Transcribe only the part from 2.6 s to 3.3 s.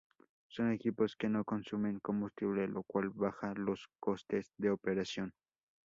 lo cual